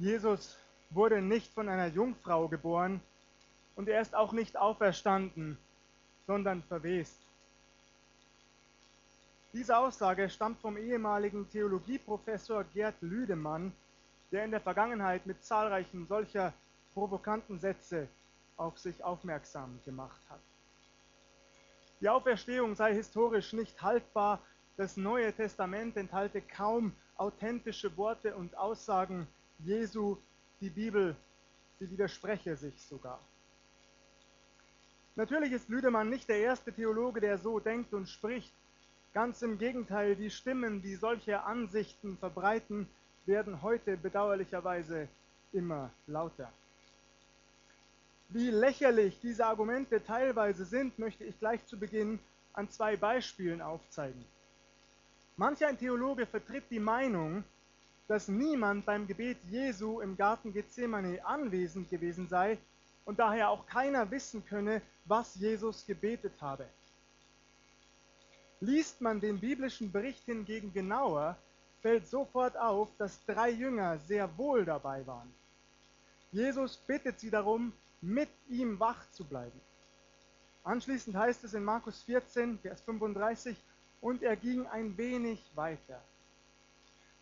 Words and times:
Jesus 0.00 0.56
wurde 0.88 1.20
nicht 1.20 1.52
von 1.52 1.68
einer 1.68 1.88
Jungfrau 1.88 2.48
geboren 2.48 3.02
und 3.76 3.86
er 3.86 4.00
ist 4.00 4.14
auch 4.14 4.32
nicht 4.32 4.56
auferstanden, 4.56 5.58
sondern 6.26 6.62
verwest. 6.62 7.18
Diese 9.52 9.76
Aussage 9.76 10.30
stammt 10.30 10.58
vom 10.62 10.78
ehemaligen 10.78 11.50
Theologieprofessor 11.50 12.64
Gerd 12.72 12.94
Lüdemann, 13.02 13.74
der 14.32 14.46
in 14.46 14.52
der 14.52 14.62
Vergangenheit 14.62 15.26
mit 15.26 15.44
zahlreichen 15.44 16.06
solcher 16.06 16.54
provokanten 16.94 17.58
Sätze 17.58 18.08
auf 18.56 18.78
sich 18.78 19.04
aufmerksam 19.04 19.80
gemacht 19.84 20.20
hat. 20.30 20.40
Die 22.00 22.08
Auferstehung 22.08 22.74
sei 22.74 22.94
historisch 22.94 23.52
nicht 23.52 23.82
haltbar, 23.82 24.40
das 24.78 24.96
Neue 24.96 25.30
Testament 25.34 25.98
enthalte 25.98 26.40
kaum 26.40 26.96
authentische 27.18 27.94
Worte 27.98 28.34
und 28.34 28.56
Aussagen 28.56 29.28
Jesu, 29.64 30.16
die 30.60 30.70
Bibel, 30.70 31.16
sie 31.78 31.90
widerspreche 31.90 32.56
sich 32.56 32.80
sogar. 32.82 33.20
Natürlich 35.16 35.52
ist 35.52 35.68
Lüdemann 35.68 36.08
nicht 36.08 36.28
der 36.28 36.38
erste 36.38 36.72
Theologe, 36.72 37.20
der 37.20 37.36
so 37.38 37.60
denkt 37.60 37.92
und 37.92 38.08
spricht. 38.08 38.54
Ganz 39.12 39.42
im 39.42 39.58
Gegenteil, 39.58 40.16
die 40.16 40.30
Stimmen, 40.30 40.80
die 40.82 40.94
solche 40.94 41.42
Ansichten 41.42 42.16
verbreiten, 42.16 42.88
werden 43.26 43.60
heute 43.60 43.96
bedauerlicherweise 43.96 45.08
immer 45.52 45.90
lauter. 46.06 46.50
Wie 48.28 48.50
lächerlich 48.50 49.18
diese 49.20 49.44
Argumente 49.44 50.02
teilweise 50.02 50.64
sind, 50.64 50.98
möchte 50.98 51.24
ich 51.24 51.38
gleich 51.38 51.66
zu 51.66 51.78
Beginn 51.78 52.20
an 52.52 52.70
zwei 52.70 52.96
Beispielen 52.96 53.60
aufzeigen. 53.60 54.24
Manch 55.36 55.64
ein 55.64 55.78
Theologe 55.78 56.26
vertritt 56.26 56.64
die 56.70 56.80
Meinung, 56.80 57.42
dass 58.10 58.26
niemand 58.26 58.84
beim 58.86 59.06
Gebet 59.06 59.38
Jesu 59.52 60.00
im 60.00 60.16
Garten 60.16 60.52
Gethsemane 60.52 61.24
anwesend 61.24 61.88
gewesen 61.90 62.26
sei 62.26 62.58
und 63.04 63.20
daher 63.20 63.50
auch 63.50 63.66
keiner 63.66 64.10
wissen 64.10 64.44
könne, 64.44 64.82
was 65.04 65.36
Jesus 65.36 65.86
gebetet 65.86 66.32
habe. 66.40 66.66
Liest 68.58 69.00
man 69.00 69.20
den 69.20 69.38
biblischen 69.38 69.92
Bericht 69.92 70.24
hingegen 70.24 70.72
genauer, 70.72 71.36
fällt 71.82 72.08
sofort 72.08 72.56
auf, 72.56 72.88
dass 72.98 73.24
drei 73.26 73.50
Jünger 73.50 73.96
sehr 74.00 74.36
wohl 74.36 74.64
dabei 74.64 75.06
waren. 75.06 75.32
Jesus 76.32 76.78
bittet 76.78 77.20
sie 77.20 77.30
darum, 77.30 77.72
mit 78.00 78.30
ihm 78.48 78.80
wach 78.80 79.08
zu 79.12 79.24
bleiben. 79.24 79.60
Anschließend 80.64 81.14
heißt 81.14 81.44
es 81.44 81.54
in 81.54 81.62
Markus 81.62 82.02
14, 82.02 82.58
Vers 82.58 82.80
35, 82.80 83.56
und 84.00 84.24
er 84.24 84.34
ging 84.34 84.66
ein 84.66 84.96
wenig 84.98 85.40
weiter. 85.54 86.02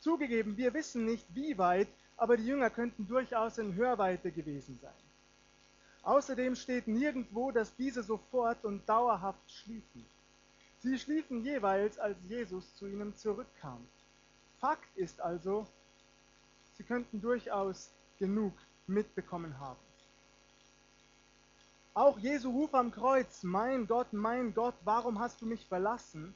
Zugegeben, 0.08 0.56
wir 0.56 0.72
wissen 0.72 1.04
nicht, 1.04 1.26
wie 1.34 1.58
weit, 1.58 1.86
aber 2.16 2.38
die 2.38 2.46
Jünger 2.46 2.70
könnten 2.70 3.06
durchaus 3.06 3.58
in 3.58 3.74
Hörweite 3.74 4.32
gewesen 4.32 4.78
sein. 4.80 5.04
Außerdem 6.02 6.56
steht 6.56 6.88
nirgendwo, 6.88 7.50
dass 7.50 7.76
diese 7.76 8.02
sofort 8.02 8.64
und 8.64 8.88
dauerhaft 8.88 9.52
schliefen. 9.52 10.06
Sie 10.78 10.98
schliefen 10.98 11.44
jeweils, 11.44 11.98
als 11.98 12.16
Jesus 12.26 12.74
zu 12.76 12.86
ihnen 12.86 13.14
zurückkam. 13.16 13.86
Fakt 14.58 14.88
ist 14.96 15.20
also, 15.20 15.66
sie 16.78 16.84
könnten 16.84 17.20
durchaus 17.20 17.90
genug 18.18 18.54
mitbekommen 18.86 19.60
haben. 19.60 19.84
Auch 21.92 22.18
Jesu 22.18 22.50
Ruf 22.50 22.74
am 22.74 22.92
Kreuz, 22.92 23.42
mein 23.42 23.86
Gott, 23.86 24.14
mein 24.14 24.54
Gott, 24.54 24.76
warum 24.84 25.18
hast 25.18 25.42
du 25.42 25.44
mich 25.44 25.66
verlassen, 25.66 26.34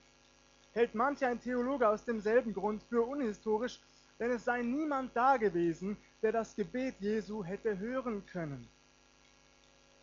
hält 0.72 0.94
manch 0.94 1.24
ein 1.24 1.40
Theologe 1.40 1.88
aus 1.88 2.04
demselben 2.04 2.52
Grund 2.52 2.82
für 2.84 3.02
unhistorisch, 3.02 3.80
denn 4.18 4.30
es 4.30 4.44
sei 4.44 4.62
niemand 4.62 5.14
da 5.14 5.36
gewesen, 5.36 5.96
der 6.22 6.32
das 6.32 6.54
Gebet 6.54 6.94
Jesu 7.00 7.44
hätte 7.44 7.78
hören 7.78 8.24
können. 8.26 8.68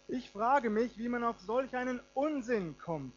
Ich 0.07 0.29
frage 0.29 0.69
mich, 0.69 0.97
wie 0.97 1.09
man 1.09 1.23
auf 1.23 1.39
solch 1.39 1.75
einen 1.75 1.99
Unsinn 2.13 2.77
kommt 2.77 3.13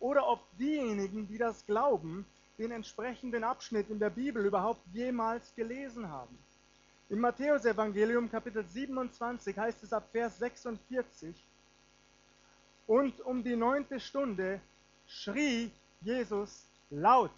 oder 0.00 0.26
ob 0.26 0.40
diejenigen, 0.58 1.28
die 1.28 1.38
das 1.38 1.64
glauben, 1.66 2.26
den 2.58 2.70
entsprechenden 2.70 3.44
Abschnitt 3.44 3.90
in 3.90 3.98
der 3.98 4.10
Bibel 4.10 4.44
überhaupt 4.44 4.82
jemals 4.92 5.54
gelesen 5.54 6.08
haben. 6.08 6.38
Im 7.10 7.20
Matthäusevangelium 7.20 8.30
Kapitel 8.30 8.64
27 8.64 9.56
heißt 9.58 9.82
es 9.82 9.92
ab 9.92 10.08
Vers 10.12 10.38
46, 10.38 11.34
und 12.86 13.20
um 13.22 13.42
die 13.42 13.56
neunte 13.56 13.98
Stunde 13.98 14.60
schrie 15.06 15.70
Jesus 16.00 16.66
laut, 16.90 17.32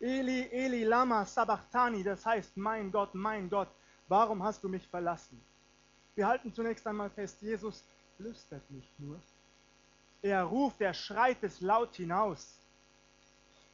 Eli, 0.00 0.48
Eli, 0.50 0.84
Lama, 0.84 1.24
Sabachthani, 1.24 2.02
das 2.02 2.24
heißt, 2.24 2.56
mein 2.56 2.90
Gott, 2.90 3.14
mein 3.14 3.50
Gott, 3.50 3.68
warum 4.08 4.42
hast 4.42 4.64
du 4.64 4.68
mich 4.68 4.86
verlassen? 4.88 5.40
Wir 6.14 6.26
halten 6.26 6.52
zunächst 6.52 6.86
einmal 6.86 7.10
fest, 7.10 7.40
Jesus 7.42 7.84
flüstert 8.16 8.68
nicht 8.70 8.98
nur, 8.98 9.20
er 10.22 10.44
ruft, 10.44 10.80
er 10.80 10.92
schreit 10.92 11.42
es 11.42 11.60
laut 11.60 11.94
hinaus. 11.96 12.58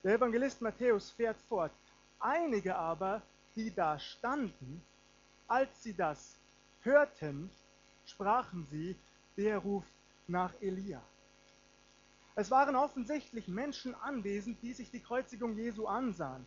Der 0.04 0.14
Evangelist 0.14 0.60
Matthäus 0.60 1.10
fährt 1.10 1.38
fort. 1.48 1.72
Einige 2.20 2.76
aber, 2.76 3.22
die 3.56 3.74
da 3.74 3.98
standen, 3.98 4.80
als 5.48 5.82
sie 5.82 5.94
das 5.94 6.38
hörten, 6.82 7.50
sprachen 8.04 8.64
sie, 8.70 8.96
der 9.36 9.58
ruft 9.58 9.92
nach 10.28 10.52
Elia. 10.60 11.02
Es 12.38 12.50
waren 12.50 12.76
offensichtlich 12.76 13.48
Menschen 13.48 13.94
anwesend, 13.94 14.62
die 14.62 14.74
sich 14.74 14.90
die 14.90 15.00
Kreuzigung 15.00 15.56
Jesu 15.56 15.86
ansahen. 15.86 16.44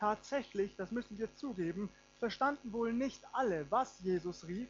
Tatsächlich, 0.00 0.74
das 0.76 0.90
müssen 0.90 1.18
wir 1.18 1.32
zugeben, 1.36 1.90
verstanden 2.18 2.72
wohl 2.72 2.90
nicht 2.94 3.22
alle, 3.32 3.70
was 3.70 4.00
Jesus 4.00 4.46
rief, 4.48 4.68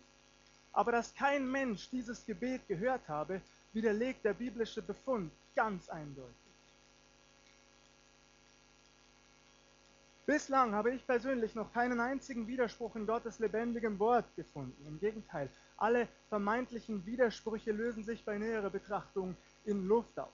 aber 0.73 0.91
dass 0.91 1.15
kein 1.15 1.49
Mensch 1.49 1.89
dieses 1.91 2.27
Gebet 2.27 2.67
gehört 2.67 3.09
habe, 3.09 3.41
widerlegt 3.73 4.25
der 4.25 4.35
biblische 4.35 4.83
Befund 4.83 5.31
ganz 5.55 5.89
eindeutig. 5.89 6.35
Bislang 10.27 10.75
habe 10.75 10.95
ich 10.95 11.07
persönlich 11.07 11.55
noch 11.55 11.73
keinen 11.73 12.01
einzigen 12.01 12.49
Widerspruch 12.49 12.97
in 12.97 13.07
Gottes 13.07 13.39
lebendigem 13.39 14.01
Wort 14.01 14.25
gefunden. 14.35 14.85
Im 14.87 14.99
Gegenteil, 14.99 15.49
alle 15.77 16.09
vermeintlichen 16.29 17.07
Widersprüche 17.07 17.71
lösen 17.71 18.03
sich 18.03 18.25
bei 18.25 18.37
näherer 18.37 18.71
Betrachtung 18.71 19.37
in 19.65 19.87
Luft 19.87 20.19
auf. 20.19 20.33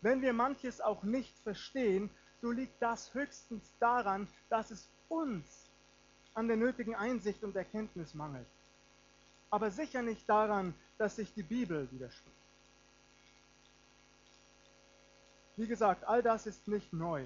Wenn 0.00 0.22
wir 0.22 0.32
manches 0.32 0.80
auch 0.80 1.02
nicht 1.02 1.36
verstehen, 1.38 2.10
so 2.40 2.50
liegt 2.50 2.80
das 2.82 3.14
höchstens 3.14 3.72
daran, 3.80 4.28
dass 4.50 4.70
es 4.70 4.88
uns 5.08 5.70
an 6.34 6.48
der 6.48 6.56
nötigen 6.56 6.94
Einsicht 6.94 7.42
und 7.42 7.56
Erkenntnis 7.56 8.14
mangelt. 8.14 8.46
Aber 9.50 9.70
sicher 9.70 10.02
nicht 10.02 10.28
daran, 10.28 10.74
dass 10.98 11.16
sich 11.16 11.32
die 11.32 11.42
Bibel 11.42 11.90
widerspricht. 11.90 12.36
Wie 15.56 15.66
gesagt, 15.66 16.04
all 16.04 16.22
das 16.22 16.46
ist 16.46 16.66
nicht 16.66 16.92
neu. 16.92 17.24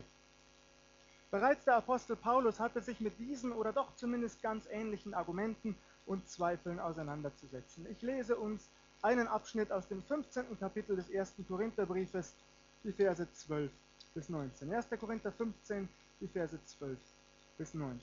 Bereits 1.31 1.65
der 1.65 1.77
Apostel 1.77 2.17
Paulus 2.17 2.61
hatte 2.61 2.81
sich 2.81 3.00
mit 3.00 3.19
diesen 3.19 3.53
oder 3.53 3.73
doch 3.73 3.95
zumindest 3.97 4.43
ganz 4.43 4.67
ähnlichen 4.71 5.15
Argumenten 5.15 5.77
und 6.06 6.29
Zweifeln 6.29 6.79
auseinanderzusetzen. 6.79 7.87
Ich 7.91 8.03
lese 8.03 8.37
uns 8.37 8.71
einen 9.03 9.28
Abschnitt 9.28 9.70
aus 9.70 9.86
dem 9.88 10.03
15. 10.03 10.59
Kapitel 10.59 10.97
des 10.97 11.10
ersten 11.10 11.47
Korintherbriefes, 11.47 12.34
die 12.84 12.92
Verse 12.92 13.26
12 13.32 13.70
bis 14.14 14.28
19. 14.28 14.72
1. 14.72 14.86
Korinther 14.98 15.32
15, 15.32 15.88
die 16.20 16.28
Verse 16.28 16.59
12 16.64 16.98
bis 17.56 17.75
19. 17.75 18.00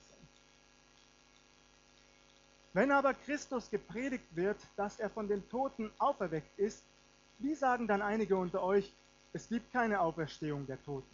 Wenn 2.74 2.92
aber 2.92 3.14
Christus 3.14 3.70
gepredigt 3.70 4.26
wird, 4.36 4.58
dass 4.76 5.00
er 5.00 5.10
von 5.10 5.28
den 5.28 5.48
Toten 5.50 5.92
auferweckt 5.98 6.60
ist, 6.60 6.84
wie 7.40 7.56
sagen 7.56 7.88
dann 7.88 8.02
einige 8.02 8.38
unter 8.38 8.62
euch, 8.64 8.94
es 9.34 9.48
gibt 9.48 9.72
keine 9.72 10.00
Auferstehung 10.00 10.66
der 10.68 10.82
Toten? 10.84 11.10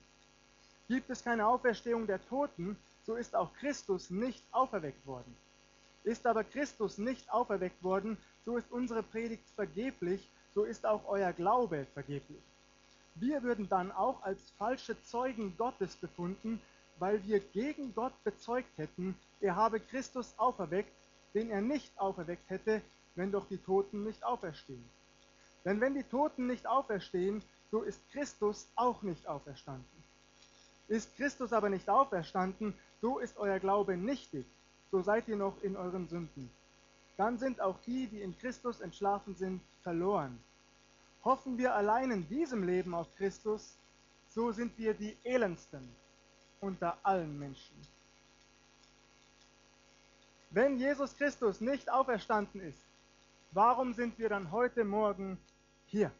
Gibt 0.87 1.09
es 1.09 1.23
keine 1.23 1.45
Auferstehung 1.47 2.07
der 2.07 2.23
Toten, 2.27 2.77
so 3.03 3.15
ist 3.15 3.35
auch 3.35 3.53
Christus 3.55 4.09
nicht 4.09 4.43
auferweckt 4.51 5.05
worden. 5.05 5.35
Ist 6.03 6.25
aber 6.25 6.43
Christus 6.43 6.97
nicht 6.97 7.31
auferweckt 7.31 7.83
worden, 7.83 8.17
so 8.43 8.57
ist 8.57 8.71
unsere 8.71 9.03
Predigt 9.03 9.47
vergeblich, 9.55 10.29
so 10.53 10.63
ist 10.63 10.85
auch 10.85 11.07
euer 11.07 11.31
Glaube 11.33 11.85
vergeblich. 11.93 12.41
Wir 13.15 13.43
würden 13.43 13.69
dann 13.69 13.91
auch 13.91 14.23
als 14.23 14.51
falsche 14.51 15.01
Zeugen 15.03 15.55
Gottes 15.57 15.95
befunden, 15.95 16.61
weil 16.97 17.23
wir 17.25 17.39
gegen 17.39 17.93
Gott 17.93 18.13
bezeugt 18.23 18.77
hätten, 18.77 19.15
er 19.39 19.55
habe 19.55 19.79
Christus 19.79 20.33
auferweckt, 20.37 20.91
den 21.33 21.49
er 21.49 21.61
nicht 21.61 21.97
auferweckt 21.99 22.49
hätte, 22.49 22.81
wenn 23.15 23.31
doch 23.31 23.47
die 23.47 23.57
Toten 23.57 24.03
nicht 24.03 24.23
auferstehen. 24.23 24.89
Denn 25.65 25.81
wenn 25.81 25.93
die 25.93 26.03
Toten 26.03 26.47
nicht 26.47 26.67
auferstehen, 26.67 27.43
so 27.69 27.81
ist 27.81 28.01
Christus 28.11 28.67
auch 28.75 29.01
nicht 29.01 29.27
auferstanden. 29.27 30.03
Ist 30.87 31.15
Christus 31.15 31.53
aber 31.53 31.69
nicht 31.69 31.89
auferstanden, 31.89 32.73
so 33.01 33.19
ist 33.19 33.37
euer 33.37 33.59
Glaube 33.59 33.97
nichtig, 33.97 34.45
so 34.91 35.01
seid 35.01 35.27
ihr 35.29 35.37
noch 35.37 35.61
in 35.63 35.77
euren 35.77 36.07
Sünden. 36.07 36.51
Dann 37.17 37.37
sind 37.37 37.61
auch 37.61 37.79
die, 37.85 38.07
die 38.07 38.21
in 38.21 38.37
Christus 38.37 38.81
entschlafen 38.81 39.35
sind, 39.35 39.61
verloren. 39.83 40.37
Hoffen 41.23 41.57
wir 41.57 41.73
allein 41.73 42.11
in 42.11 42.27
diesem 42.27 42.63
Leben 42.63 42.93
auf 42.93 43.07
Christus, 43.15 43.77
so 44.29 44.51
sind 44.51 44.77
wir 44.77 44.93
die 44.93 45.15
elendsten 45.23 45.87
unter 46.59 46.97
allen 47.03 47.37
Menschen. 47.39 47.75
Wenn 50.49 50.77
Jesus 50.77 51.15
Christus 51.15 51.61
nicht 51.61 51.89
auferstanden 51.89 52.59
ist, 52.61 52.79
warum 53.51 53.93
sind 53.93 54.17
wir 54.19 54.29
dann 54.29 54.51
heute 54.51 54.83
Morgen 54.83 55.37
hier? 55.87 56.11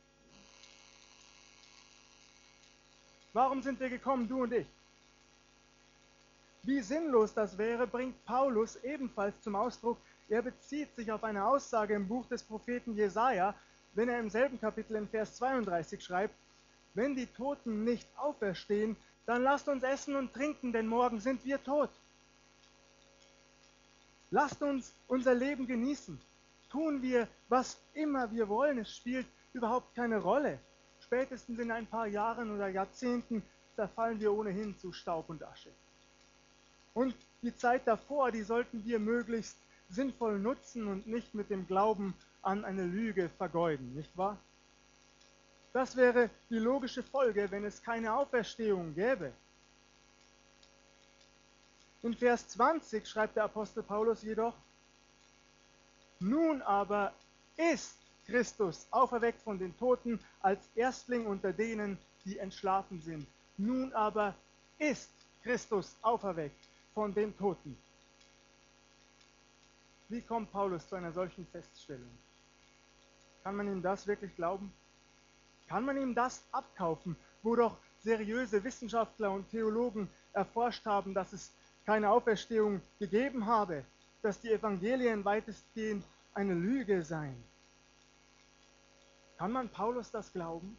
Warum 3.34 3.62
sind 3.62 3.80
wir 3.80 3.90
gekommen, 3.90 4.28
du 4.28 4.44
und 4.44 4.54
ich? 4.54 4.68
Wie 6.64 6.82
sinnlos 6.82 7.34
das 7.34 7.58
wäre, 7.58 7.88
bringt 7.88 8.24
Paulus 8.24 8.76
ebenfalls 8.84 9.42
zum 9.42 9.56
Ausdruck. 9.56 9.98
Er 10.30 10.44
bezieht 10.44 10.96
sich 10.96 11.12
auf 11.12 11.24
eine 11.24 11.44
Aussage 11.46 11.96
im 11.96 12.08
Buch 12.08 12.28
des 12.28 12.44
Propheten 12.44 12.94
Jesaja, 12.94 13.56
wenn 13.94 14.10
er 14.10 14.20
im 14.20 14.30
selben 14.30 14.60
Kapitel 14.62 14.96
in 14.96 15.08
Vers 15.08 15.36
32 15.38 16.04
schreibt: 16.04 16.36
Wenn 16.94 17.16
die 17.16 17.26
Toten 17.26 17.84
nicht 17.84 18.08
auferstehen, 18.16 18.96
dann 19.26 19.42
lasst 19.42 19.68
uns 19.70 19.82
essen 19.82 20.16
und 20.16 20.34
trinken, 20.34 20.72
denn 20.72 20.86
morgen 20.86 21.20
sind 21.20 21.44
wir 21.46 21.64
tot. 21.64 21.90
Lasst 24.30 24.62
uns 24.62 24.94
unser 25.08 25.34
Leben 25.34 25.66
genießen. 25.66 26.22
Tun 26.70 27.02
wir, 27.02 27.28
was 27.50 27.82
immer 27.94 28.32
wir 28.32 28.48
wollen. 28.48 28.78
Es 28.78 28.96
spielt 28.96 29.26
überhaupt 29.54 29.96
keine 29.96 30.20
Rolle. 30.20 30.60
Spätestens 31.00 31.58
in 31.58 31.72
ein 31.72 31.88
paar 31.88 32.06
Jahren 32.06 32.54
oder 32.54 32.70
Jahrzehnten 32.70 33.42
zerfallen 33.76 34.20
wir 34.20 34.32
ohnehin 34.32 34.78
zu 34.78 34.94
Staub 34.94 35.28
und 35.30 35.44
Asche. 35.44 35.72
Und 36.94 37.16
die 37.42 37.56
Zeit 37.56 37.88
davor, 37.88 38.32
die 38.32 38.44
sollten 38.44 38.84
wir 38.86 39.00
möglichst 39.00 39.58
sinnvoll 39.90 40.40
nutzen 40.40 40.88
und 40.88 41.08
nicht 41.08 41.34
mit 41.34 41.50
dem 41.50 41.68
Glauben 41.68 42.14
an 42.42 42.66
eine 42.66 42.86
Lüge 42.86 43.30
vergeuden, 43.38 43.94
nicht 43.96 44.16
wahr? 44.18 44.38
Das 45.74 45.96
wäre 45.96 46.30
die 46.50 46.60
logische 46.60 47.02
Folge, 47.02 47.50
wenn 47.50 47.64
es 47.64 47.82
keine 47.82 48.14
Auferstehung 48.14 48.94
gäbe. 48.94 49.32
In 52.04 52.14
Vers 52.14 52.48
20 52.50 53.08
schreibt 53.08 53.38
der 53.38 53.46
Apostel 53.46 53.84
Paulus 53.84 54.22
jedoch, 54.24 54.56
nun 56.20 56.62
aber 56.62 57.14
ist 57.56 57.96
Christus 58.26 58.88
auferweckt 58.92 59.42
von 59.42 59.58
den 59.58 59.76
Toten 59.78 60.20
als 60.42 60.60
Erstling 60.76 61.26
unter 61.26 61.54
denen, 61.54 61.98
die 62.26 62.38
entschlafen 62.38 63.02
sind. 63.02 63.26
Nun 63.58 63.94
aber 63.94 64.36
ist 64.78 65.10
Christus 65.44 65.96
auferweckt 66.02 66.71
von 66.94 67.14
den 67.14 67.36
Toten. 67.38 67.78
Wie 70.10 70.22
kommt 70.22 70.52
Paulus 70.52 70.88
zu 70.88 70.96
einer 70.96 71.12
solchen 71.12 71.48
Feststellung? 71.48 72.12
Kann 73.44 73.56
man 73.56 73.68
ihm 73.68 73.82
das 73.82 74.06
wirklich 74.08 74.36
glauben? 74.36 74.74
Kann 75.68 75.86
man 75.86 75.98
ihm 75.98 76.14
das 76.14 76.44
abkaufen, 76.52 77.16
wo 77.44 77.56
doch 77.56 77.78
seriöse 78.00 78.64
Wissenschaftler 78.64 79.32
und 79.32 79.50
Theologen 79.50 80.10
erforscht 80.34 80.86
haben, 80.86 81.14
dass 81.14 81.32
es 81.34 81.54
keine 81.86 82.10
Auferstehung 82.10 82.82
gegeben 83.00 83.46
habe, 83.46 83.86
dass 84.22 84.40
die 84.42 84.52
Evangelien 84.52 85.24
weitestgehend 85.24 86.04
eine 86.34 86.54
Lüge 86.54 87.04
seien? 87.04 87.42
Kann 89.38 89.54
man 89.54 89.70
Paulus 89.70 90.12
das 90.12 90.32
glauben? 90.34 90.78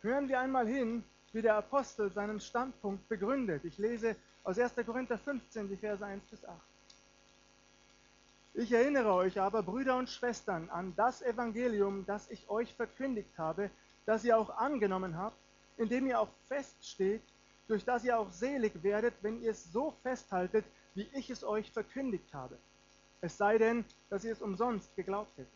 Hören 0.00 0.28
wir 0.28 0.40
einmal 0.40 0.66
hin, 0.66 1.04
wie 1.32 1.42
der 1.42 1.56
Apostel 1.56 2.10
seinen 2.10 2.40
Standpunkt 2.40 3.08
begründet. 3.08 3.64
Ich 3.64 3.78
lese 3.78 4.16
aus 4.48 4.58
1. 4.58 4.76
Korinther 4.86 5.18
15 5.18 5.68
die 5.68 5.76
Verse 5.76 6.02
1 6.02 6.24
bis 6.24 6.42
8. 6.42 6.56
Ich 8.54 8.72
erinnere 8.72 9.12
euch 9.12 9.38
aber, 9.38 9.62
Brüder 9.62 9.98
und 9.98 10.08
Schwestern, 10.08 10.70
an 10.70 10.94
das 10.96 11.20
Evangelium, 11.20 12.06
das 12.06 12.30
ich 12.30 12.48
euch 12.48 12.72
verkündigt 12.72 13.36
habe, 13.36 13.70
das 14.06 14.24
ihr 14.24 14.38
auch 14.38 14.48
angenommen 14.48 15.18
habt, 15.18 15.36
indem 15.76 16.06
ihr 16.06 16.18
auch 16.18 16.30
feststeht, 16.46 17.20
durch 17.66 17.84
das 17.84 18.04
ihr 18.04 18.18
auch 18.18 18.30
selig 18.30 18.82
werdet, 18.82 19.12
wenn 19.20 19.42
ihr 19.42 19.50
es 19.50 19.70
so 19.70 19.90
festhaltet, 20.02 20.64
wie 20.94 21.10
ich 21.12 21.28
es 21.28 21.44
euch 21.44 21.70
verkündigt 21.70 22.32
habe. 22.32 22.56
Es 23.20 23.36
sei 23.36 23.58
denn, 23.58 23.84
dass 24.08 24.24
ihr 24.24 24.32
es 24.32 24.40
umsonst 24.40 24.96
geglaubt 24.96 25.36
hättet. 25.36 25.52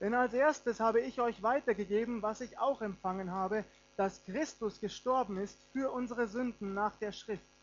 Denn 0.00 0.14
als 0.14 0.34
erstes 0.34 0.80
habe 0.80 1.00
ich 1.00 1.20
euch 1.20 1.44
weitergegeben, 1.44 2.22
was 2.22 2.40
ich 2.40 2.58
auch 2.58 2.82
empfangen 2.82 3.30
habe, 3.30 3.64
dass 3.96 4.24
Christus 4.24 4.80
gestorben 4.80 5.38
ist 5.38 5.56
für 5.72 5.92
unsere 5.92 6.26
Sünden 6.26 6.74
nach 6.74 6.96
der 6.96 7.12
Schrift 7.12 7.53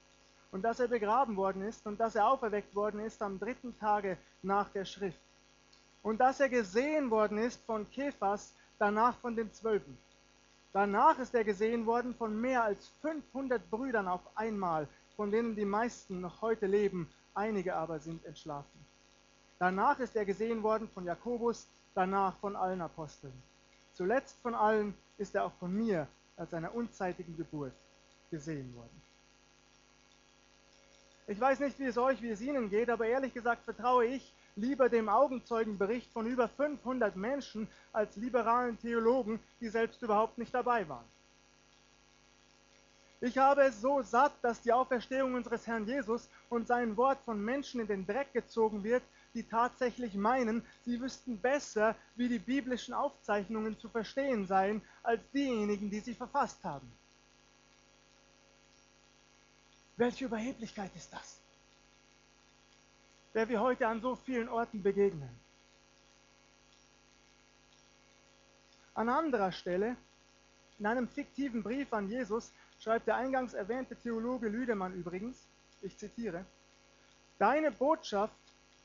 und 0.51 0.61
dass 0.61 0.79
er 0.79 0.87
begraben 0.87 1.35
worden 1.37 1.63
ist 1.63 1.85
und 1.85 1.99
dass 1.99 2.15
er 2.15 2.27
auferweckt 2.27 2.75
worden 2.75 2.99
ist 2.99 3.21
am 3.21 3.39
dritten 3.39 3.77
Tage 3.77 4.17
nach 4.41 4.69
der 4.69 4.85
Schrift 4.85 5.19
und 6.03 6.19
dass 6.19 6.39
er 6.39 6.49
gesehen 6.49 7.09
worden 7.09 7.37
ist 7.37 7.63
von 7.65 7.89
Kephas, 7.89 8.53
danach 8.79 9.17
von 9.17 9.35
den 9.35 9.51
Zwölfen. 9.53 9.97
Danach 10.73 11.19
ist 11.19 11.35
er 11.35 11.43
gesehen 11.43 11.85
worden 11.85 12.15
von 12.15 12.39
mehr 12.39 12.63
als 12.63 12.87
500 13.01 13.69
Brüdern 13.69 14.07
auf 14.07 14.21
einmal, 14.35 14.87
von 15.15 15.31
denen 15.31 15.55
die 15.55 15.65
meisten 15.65 16.21
noch 16.21 16.41
heute 16.41 16.65
leben, 16.65 17.09
einige 17.33 17.75
aber 17.75 17.99
sind 17.99 18.23
entschlafen. 18.25 18.85
Danach 19.59 19.99
ist 19.99 20.15
er 20.15 20.25
gesehen 20.25 20.63
worden 20.63 20.89
von 20.89 21.05
Jakobus, 21.05 21.67
danach 21.93 22.37
von 22.37 22.55
allen 22.55 22.81
Aposteln. 22.81 23.33
Zuletzt 23.93 24.41
von 24.41 24.55
allen 24.55 24.95
ist 25.17 25.35
er 25.35 25.45
auch 25.45 25.53
von 25.59 25.73
mir 25.73 26.07
als 26.37 26.53
einer 26.53 26.73
unzeitigen 26.73 27.35
Geburt 27.37 27.73
gesehen 28.31 28.73
worden. 28.73 29.01
Ich 31.31 31.39
weiß 31.39 31.61
nicht, 31.61 31.79
wie 31.79 31.85
es 31.85 31.97
euch, 31.97 32.21
wie 32.21 32.31
es 32.31 32.41
Ihnen 32.41 32.69
geht, 32.69 32.89
aber 32.89 33.05
ehrlich 33.05 33.33
gesagt 33.33 33.63
vertraue 33.63 34.05
ich 34.05 34.33
lieber 34.57 34.89
dem 34.89 35.07
Augenzeugenbericht 35.07 36.11
von 36.11 36.25
über 36.25 36.49
500 36.49 37.15
Menschen 37.15 37.69
als 37.93 38.17
liberalen 38.17 38.77
Theologen, 38.77 39.39
die 39.61 39.69
selbst 39.69 40.01
überhaupt 40.01 40.37
nicht 40.37 40.53
dabei 40.53 40.89
waren. 40.89 41.05
Ich 43.21 43.37
habe 43.37 43.61
es 43.61 43.79
so 43.79 44.01
satt, 44.01 44.33
dass 44.41 44.61
die 44.61 44.73
Auferstehung 44.73 45.35
unseres 45.35 45.65
Herrn 45.67 45.87
Jesus 45.87 46.27
und 46.49 46.67
sein 46.67 46.97
Wort 46.97 47.19
von 47.23 47.41
Menschen 47.41 47.79
in 47.79 47.87
den 47.87 48.05
Dreck 48.05 48.33
gezogen 48.33 48.83
wird, 48.83 49.03
die 49.33 49.43
tatsächlich 49.43 50.15
meinen, 50.15 50.65
sie 50.83 50.99
wüssten 50.99 51.39
besser, 51.39 51.95
wie 52.17 52.27
die 52.27 52.39
biblischen 52.39 52.93
Aufzeichnungen 52.93 53.79
zu 53.79 53.87
verstehen 53.87 54.47
seien, 54.47 54.81
als 55.01 55.21
diejenigen, 55.31 55.89
die 55.89 56.01
sie 56.01 56.13
verfasst 56.13 56.61
haben. 56.65 56.91
Welche 60.01 60.25
Überheblichkeit 60.25 60.89
ist 60.95 61.13
das? 61.13 61.39
Der 63.35 63.47
wir 63.47 63.61
heute 63.61 63.87
an 63.87 64.01
so 64.01 64.15
vielen 64.15 64.49
Orten 64.49 64.81
begegnen. 64.81 65.29
An 68.95 69.09
anderer 69.09 69.51
Stelle, 69.51 69.95
in 70.79 70.87
einem 70.87 71.07
fiktiven 71.07 71.61
Brief 71.61 71.93
an 71.93 72.09
Jesus, 72.09 72.51
schreibt 72.79 73.05
der 73.05 73.17
eingangs 73.17 73.53
erwähnte 73.53 73.95
Theologe 73.95 74.49
Lüdemann 74.49 74.95
übrigens, 74.95 75.45
ich 75.83 75.95
zitiere, 75.95 76.45
Deine 77.37 77.69
Botschaft 77.69 78.33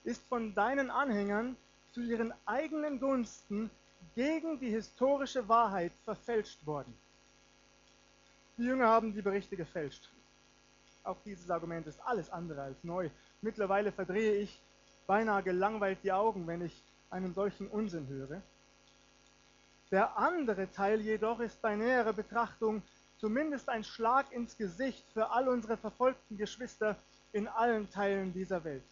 ist 0.04 0.23
von 0.28 0.54
deinen 0.54 0.90
Anhängern 0.90 1.56
zu 1.92 2.02
ihren 2.02 2.35
eigenen 2.44 3.00
Gunsten 3.00 3.70
gegen 4.14 4.61
die 4.61 4.70
historische 4.70 5.49
Wahrheit 5.49 5.92
verfälscht 6.04 6.66
worden. 6.66 6.94
Die 8.58 8.64
Jünger 8.64 8.88
haben 8.88 9.14
die 9.14 9.23
Berichte 9.23 9.56
gefälscht. 9.56 10.11
Auch 11.06 11.20
dieses 11.25 11.50
Argument 11.50 11.86
ist 11.86 12.00
alles 12.00 12.30
andere 12.30 12.62
als 12.62 12.82
neu. 12.84 13.10
Mittlerweile 13.40 13.92
verdrehe 13.92 14.34
ich 14.36 14.60
beinahe 15.06 15.42
gelangweilt 15.42 15.98
die 16.02 16.12
Augen, 16.12 16.46
wenn 16.46 16.62
ich 16.62 16.82
einen 17.10 17.32
solchen 17.34 17.68
Unsinn 17.68 18.08
höre. 18.08 18.42
Der 19.90 20.18
andere 20.18 20.70
Teil 20.70 21.00
jedoch 21.00 21.40
ist 21.40 21.62
bei 21.62 21.76
näherer 21.76 22.12
Betrachtung 22.12 22.82
zumindest 23.18 23.68
ein 23.68 23.84
Schlag 23.84 24.32
ins 24.32 24.56
Gesicht 24.56 25.04
für 25.12 25.30
all 25.30 25.48
unsere 25.48 25.76
verfolgten 25.76 26.36
Geschwister 26.36 26.96
in 27.32 27.46
allen 27.46 27.88
Teilen 27.90 28.32
dieser 28.32 28.64
Welt 28.64 28.82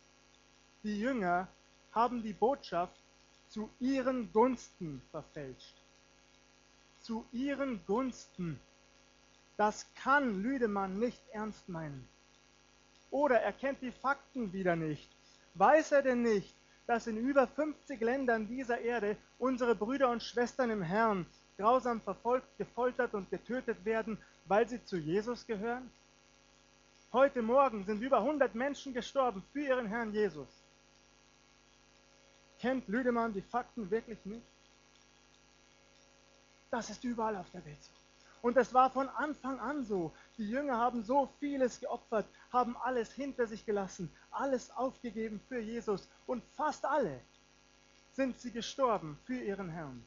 die 0.85 1.01
Jünger 1.01 1.49
haben 1.93 2.23
die 2.23 2.35
Botschaft 2.35 3.01
zu 3.49 3.71
ihren 3.81 4.31
Gunsten 4.33 5.01
verfälscht. 5.11 5.75
Zu 7.01 7.25
ihren 7.33 7.85
Gunsten. 7.87 8.61
Das 9.57 9.87
kann 9.95 10.43
Lüdemann 10.43 10.99
nicht 10.99 11.21
ernst 11.33 11.69
meinen. 11.69 12.09
Oder 13.11 13.41
er 13.41 13.53
kennt 13.53 13.81
die 13.83 13.93
Fakten 13.93 14.53
wieder 14.53 14.75
nicht. 14.75 15.09
Weiß 15.55 15.93
er 15.93 16.03
denn 16.03 16.23
nicht, 16.23 16.55
dass 16.87 17.07
in 17.07 17.17
über 17.17 17.47
50 17.47 18.01
Ländern 18.01 18.49
dieser 18.49 18.81
Erde 18.81 19.17
unsere 19.39 19.75
Brüder 19.75 20.11
und 20.11 20.23
Schwestern 20.23 20.71
im 20.71 20.83
Herrn 20.83 21.27
grausam 21.57 22.01
verfolgt, 22.01 22.59
gefoltert 22.59 23.15
und 23.15 23.31
getötet 23.31 23.85
werden, 23.85 24.19
weil 24.47 24.69
sie 24.69 24.85
zu 24.85 24.97
Jesus 24.97 25.47
gehören? 25.47 25.91
Heute 27.13 27.43
Morgen 27.43 27.85
sind 27.85 28.03
über 28.03 28.19
100 28.19 28.57
Menschen 28.57 28.93
gestorben 28.93 29.45
für 29.53 29.61
ihren 29.61 29.87
Herrn 29.87 30.13
Jesus. 30.13 30.49
Kennt 32.59 32.89
Lüdemann 32.89 33.33
die 33.33 33.43
Fakten 33.43 33.89
wirklich 33.91 34.19
nicht? 34.25 34.47
Das 36.73 36.91
ist 36.91 37.05
überall 37.05 37.37
auf 37.37 37.49
der 37.53 37.65
Welt 37.65 37.81
so. 37.81 38.04
Und 38.45 38.57
das 38.57 38.75
war 38.75 38.91
von 38.91 39.09
Anfang 39.09 39.59
an 39.59 39.85
so. 39.85 40.13
Die 40.37 40.49
Jünger 40.49 40.77
haben 40.77 41.03
so 41.03 41.31
vieles 41.41 41.81
geopfert, 41.81 42.27
haben 42.53 42.77
alles 42.77 43.11
hinter 43.13 43.47
sich 43.47 43.65
gelassen, 43.65 44.13
alles 44.31 44.71
aufgegeben 44.71 45.41
für 45.49 45.59
Jesus. 45.59 46.09
Und 46.27 46.45
fast 46.55 46.85
alle 46.85 47.21
sind 48.13 48.39
sie 48.39 48.53
gestorben 48.53 49.19
für 49.25 49.41
ihren 49.41 49.71
Herrn. 49.71 50.05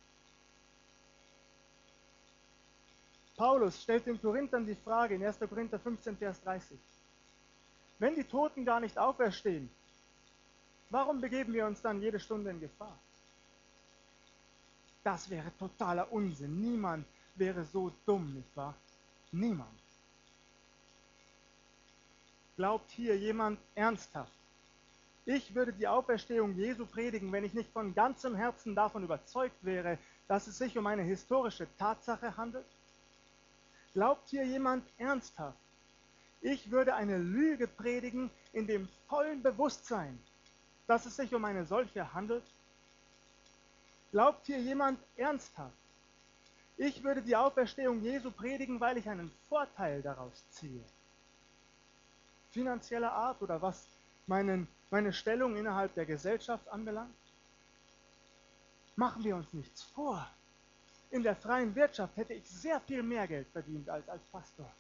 Paulus 3.36 3.82
stellt 3.82 4.06
den 4.06 4.22
Korinthern 4.22 4.66
die 4.66 4.76
Frage 4.76 5.16
in 5.16 5.26
1. 5.26 5.40
Korinther 5.40 5.80
15, 5.80 6.18
Vers 6.18 6.40
30. 6.42 6.78
Wenn 7.98 8.14
die 8.14 8.24
Toten 8.24 8.64
gar 8.66 8.80
nicht 8.80 8.98
auferstehen, 9.00 9.70
Warum 10.90 11.20
begeben 11.20 11.54
wir 11.54 11.66
uns 11.66 11.82
dann 11.82 12.02
jede 12.02 12.20
Stunde 12.20 12.50
in 12.50 12.62
Gefahr? 12.62 12.98
Das 15.04 15.30
wäre 15.30 15.52
totaler 15.58 16.12
Unsinn. 16.12 16.62
Niemand 16.62 17.06
wäre 17.40 17.64
so 17.64 17.92
dumm, 18.06 18.34
nicht 18.34 18.56
wahr? 18.56 18.76
Niemand. 19.32 19.80
Glaubt 22.56 22.90
hier 22.92 23.18
jemand 23.18 23.60
ernsthaft? 23.76 24.32
Ich 25.26 25.54
würde 25.54 25.74
die 25.74 25.88
Auferstehung 25.88 26.56
Jesu 26.56 26.86
predigen, 26.86 27.32
wenn 27.32 27.44
ich 27.44 27.54
nicht 27.54 27.72
von 27.72 27.94
ganzem 27.94 28.36
Herzen 28.36 28.74
davon 28.76 29.04
überzeugt 29.04 29.64
wäre, 29.64 29.98
dass 30.28 30.48
es 30.48 30.58
sich 30.58 30.78
um 30.78 30.88
eine 30.88 31.04
historische 31.04 31.68
Tatsache 31.78 32.36
handelt? 32.38 32.66
Glaubt 33.94 34.30
hier 34.30 34.46
jemand 34.46 34.86
ernsthaft? 34.98 35.58
Ich 36.42 36.72
würde 36.72 36.96
eine 36.96 37.18
Lüge 37.18 37.68
predigen 37.68 38.30
in 38.54 38.68
dem 38.68 38.88
vollen 39.08 39.44
Bewusstsein, 39.44 40.18
dass 40.88 41.06
es 41.06 41.16
sich 41.16 41.34
um 41.36 41.44
eine 41.46 41.66
solche 41.66 42.14
handelt? 42.14 42.44
Glaubt 44.12 44.46
hier 44.46 44.60
jemand 44.60 45.00
ernsthaft? 45.18 45.76
Ich 46.78 47.04
würde 47.04 47.24
die 47.24 47.36
Auferstehung 47.36 48.02
Jesu 48.02 48.30
predigen, 48.30 48.80
weil 48.80 48.98
ich 48.98 49.10
einen 49.10 49.32
Vorteil 49.50 50.02
daraus 50.04 50.48
ziehe. 50.52 50.84
Finanzieller 52.52 53.12
Art 53.12 53.42
oder 53.42 53.62
was 53.62 53.88
meinen, 54.28 54.68
meine 54.92 55.12
Stellung 55.12 55.56
innerhalb 55.58 55.94
der 55.96 56.06
Gesellschaft 56.06 56.68
anbelangt? 56.70 57.16
Machen 58.96 59.24
wir 59.24 59.36
uns 59.36 59.52
nichts 59.54 59.84
vor. 59.84 60.28
In 61.10 61.24
der 61.24 61.36
freien 61.36 61.74
Wirtschaft 61.76 62.16
hätte 62.16 62.34
ich 62.34 62.48
sehr 62.50 62.80
viel 62.82 63.02
mehr 63.02 63.28
Geld 63.28 63.48
verdient 63.50 63.90
als 63.90 64.08
als 64.10 64.24
Pastor. 64.26 64.72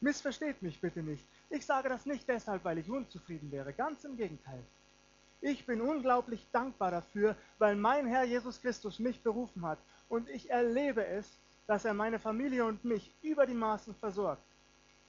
Missversteht 0.00 0.62
mich 0.62 0.80
bitte 0.80 1.02
nicht. 1.02 1.26
Ich 1.50 1.66
sage 1.66 1.88
das 1.88 2.06
nicht 2.06 2.28
deshalb, 2.28 2.64
weil 2.64 2.78
ich 2.78 2.88
unzufrieden 2.88 3.50
wäre. 3.50 3.72
Ganz 3.72 4.04
im 4.04 4.16
Gegenteil. 4.16 4.64
Ich 5.40 5.64
bin 5.66 5.80
unglaublich 5.80 6.44
dankbar 6.52 6.90
dafür, 6.90 7.36
weil 7.58 7.76
mein 7.76 8.06
Herr 8.06 8.24
Jesus 8.24 8.60
Christus 8.60 8.98
mich 8.98 9.20
berufen 9.22 9.64
hat 9.64 9.78
und 10.08 10.28
ich 10.28 10.50
erlebe 10.50 11.06
es, 11.06 11.26
dass 11.66 11.84
er 11.84 11.94
meine 11.94 12.18
Familie 12.18 12.64
und 12.64 12.84
mich 12.84 13.10
über 13.22 13.46
die 13.46 13.54
Maßen 13.54 13.94
versorgt. 13.96 14.42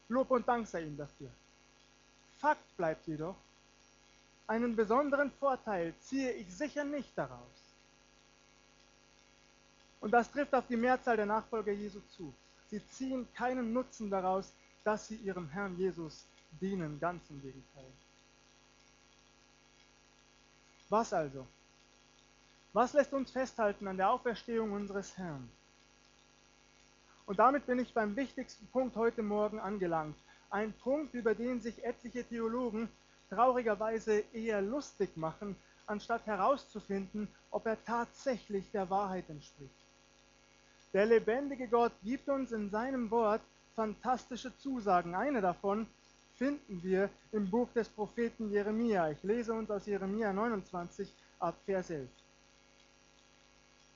Lob 0.07 0.29
und 0.31 0.47
Dank 0.47 0.67
sei 0.67 0.83
ihm 0.83 0.97
dafür. 0.97 1.29
Fakt 2.37 2.77
bleibt 2.77 3.07
jedoch, 3.07 3.35
einen 4.47 4.75
besonderen 4.75 5.31
Vorteil 5.39 5.93
ziehe 6.01 6.31
ich 6.31 6.53
sicher 6.55 6.83
nicht 6.83 7.11
daraus. 7.15 7.39
Und 10.01 10.11
das 10.11 10.31
trifft 10.31 10.53
auf 10.55 10.65
die 10.67 10.77
Mehrzahl 10.77 11.17
der 11.17 11.25
Nachfolger 11.25 11.71
Jesu 11.71 11.99
zu. 12.15 12.33
Sie 12.69 12.81
ziehen 12.89 13.27
keinen 13.33 13.73
Nutzen 13.73 14.09
daraus, 14.09 14.51
dass 14.83 15.07
sie 15.07 15.15
ihrem 15.15 15.49
Herrn 15.49 15.77
Jesus 15.77 16.25
dienen, 16.61 16.99
ganz 16.99 17.21
im 17.29 17.41
Gegenteil. 17.41 17.91
Was 20.89 21.13
also? 21.13 21.45
Was 22.73 22.93
lässt 22.93 23.13
uns 23.13 23.31
festhalten 23.31 23.87
an 23.87 23.97
der 23.97 24.09
Auferstehung 24.11 24.71
unseres 24.71 25.17
Herrn? 25.17 25.49
Und 27.27 27.37
damit 27.37 27.67
bin 27.67 27.77
ich 27.77 27.93
beim 27.93 28.15
wichtigsten 28.15 28.65
Punkt 28.67 28.95
heute 28.95 29.21
Morgen 29.21 29.59
angelangt. 29.59 30.15
Ein 30.49 30.73
Punkt, 30.73 31.13
über 31.13 31.35
den 31.35 31.61
sich 31.61 31.83
etliche 31.83 32.23
Theologen 32.23 32.89
traurigerweise 33.29 34.23
eher 34.33 34.61
lustig 34.61 35.15
machen, 35.15 35.55
anstatt 35.85 36.25
herauszufinden, 36.25 37.27
ob 37.51 37.67
er 37.67 37.83
tatsächlich 37.85 38.71
der 38.71 38.89
Wahrheit 38.89 39.29
entspricht. 39.29 39.73
Der 40.93 41.05
lebendige 41.05 41.67
Gott 41.67 41.91
gibt 42.03 42.27
uns 42.29 42.51
in 42.51 42.71
seinem 42.71 43.11
Wort 43.11 43.41
fantastische 43.75 44.55
Zusagen. 44.57 45.13
Eine 45.13 45.41
davon 45.41 45.85
finden 46.39 46.81
wir 46.81 47.09
im 47.33 47.49
Buch 47.49 47.69
des 47.73 47.89
Propheten 47.89 48.49
Jeremia. 48.49 49.11
Ich 49.11 49.21
lese 49.23 49.53
uns 49.53 49.69
aus 49.69 49.85
Jeremia 49.85 50.31
29 50.31 51.13
ab 51.37 51.55
Vers 51.65 51.89
11. 51.89 52.09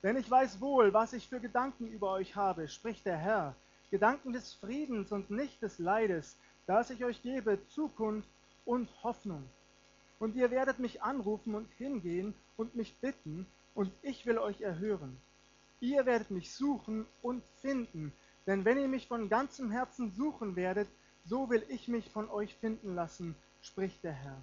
Denn 0.02 0.18
ich 0.18 0.30
weiß 0.30 0.60
wohl, 0.60 0.92
was 0.92 1.14
ich 1.14 1.26
für 1.26 1.40
Gedanken 1.40 1.86
über 1.86 2.12
euch 2.12 2.36
habe, 2.36 2.68
spricht 2.68 3.06
der 3.06 3.16
Herr, 3.16 3.56
Gedanken 3.90 4.34
des 4.34 4.52
Friedens 4.52 5.10
und 5.10 5.30
nicht 5.30 5.62
des 5.62 5.78
Leides, 5.78 6.36
dass 6.66 6.90
ich 6.90 7.02
euch 7.02 7.22
gebe 7.22 7.66
Zukunft 7.68 8.28
und 8.66 8.90
Hoffnung. 9.02 9.48
Und 10.18 10.36
ihr 10.36 10.50
werdet 10.50 10.78
mich 10.78 11.02
anrufen 11.02 11.54
und 11.54 11.70
hingehen 11.78 12.34
und 12.58 12.74
mich 12.74 12.94
bitten, 13.00 13.46
und 13.74 13.90
ich 14.02 14.26
will 14.26 14.36
euch 14.36 14.60
erhören. 14.60 15.16
Ihr 15.80 16.04
werdet 16.04 16.30
mich 16.30 16.52
suchen 16.52 17.06
und 17.22 17.42
finden, 17.62 18.12
denn 18.46 18.66
wenn 18.66 18.78
ihr 18.78 18.88
mich 18.88 19.08
von 19.08 19.30
ganzem 19.30 19.70
Herzen 19.70 20.12
suchen 20.12 20.56
werdet, 20.56 20.88
so 21.24 21.48
will 21.50 21.64
ich 21.68 21.88
mich 21.88 22.10
von 22.10 22.28
euch 22.30 22.54
finden 22.56 22.94
lassen, 22.94 23.34
spricht 23.62 24.02
der 24.04 24.12
Herr. 24.12 24.40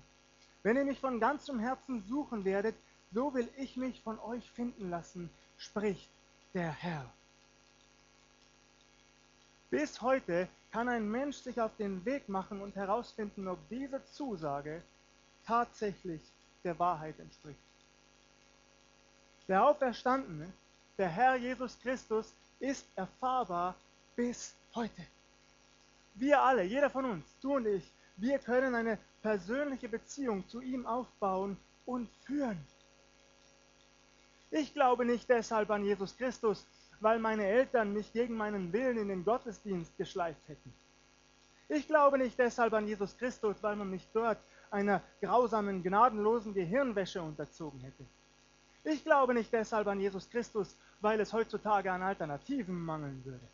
Wenn 0.64 0.78
ihr 0.78 0.86
mich 0.86 1.00
von 1.00 1.20
ganzem 1.20 1.60
Herzen 1.60 2.04
suchen 2.04 2.46
werdet, 2.46 2.76
so 3.12 3.34
will 3.34 3.50
ich 3.58 3.78
mich 3.78 4.02
von 4.02 4.20
euch 4.20 4.50
finden 4.52 4.90
lassen, 4.90 5.30
spricht 5.58 6.10
der 6.54 6.72
Herr. 6.72 7.12
Bis 9.70 10.02
heute 10.02 10.48
kann 10.72 10.90
ein 10.90 11.10
Mensch 11.10 11.38
sich 11.38 11.60
auf 11.60 11.76
den 11.78 12.04
Weg 12.06 12.30
machen 12.30 12.62
und 12.62 12.76
herausfinden, 12.76 13.48
ob 13.48 13.58
diese 13.70 14.04
Zusage 14.06 14.84
tatsächlich 15.46 16.22
der 16.64 16.78
Wahrheit 16.78 17.20
entspricht. 17.20 17.60
Der 19.48 19.66
Auferstandene, 19.66 20.52
der 20.98 21.10
Herr 21.10 21.36
Jesus 21.36 21.78
Christus, 21.80 22.34
ist 22.60 22.86
erfahrbar 22.96 23.76
bis 24.16 24.56
heute. 24.76 25.02
Wir 26.16 26.42
alle, 26.42 26.64
jeder 26.64 26.90
von 26.90 27.06
uns, 27.06 27.38
du 27.42 27.56
und 27.56 27.66
ich, 27.66 27.92
wir 28.18 28.40
können 28.40 28.76
eine 28.76 28.98
persönliche 29.22 29.90
Beziehung 29.90 30.48
zu 30.48 30.62
ihm 30.62 30.86
aufbauen 30.86 31.58
und 31.86 32.10
führen. 32.26 32.60
Ich 34.52 34.74
glaube 34.74 35.06
nicht 35.06 35.30
deshalb 35.30 35.70
an 35.70 35.86
Jesus 35.86 36.18
Christus, 36.18 36.68
weil 37.00 37.20
meine 37.20 37.46
Eltern 37.46 37.94
mich 37.94 38.12
gegen 38.14 38.36
meinen 38.36 38.74
Willen 38.74 38.98
in 38.98 39.08
den 39.08 39.24
Gottesdienst 39.24 39.98
geschleift 39.98 40.42
hätten. 40.48 40.74
Ich 41.70 41.88
glaube 41.88 42.18
nicht 42.18 42.38
deshalb 42.38 42.74
an 42.74 42.88
Jesus 42.88 43.18
Christus, 43.18 43.56
weil 43.64 43.78
man 43.78 43.90
mich 43.90 44.06
dort 44.14 44.38
einer 44.72 45.02
grausamen, 45.22 45.84
gnadenlosen 45.84 46.54
Gehirnwäsche 46.54 47.22
unterzogen 47.22 47.80
hätte. 47.80 48.06
Ich 48.84 49.04
glaube 49.04 49.34
nicht 49.34 49.54
deshalb 49.54 49.88
an 49.88 50.00
Jesus 50.00 50.30
Christus, 50.30 50.76
weil 51.00 51.20
es 51.20 51.32
heutzutage 51.32 51.92
an 51.92 52.02
Alternativen 52.02 52.78
mangeln 52.78 53.24
würde. 53.24 53.48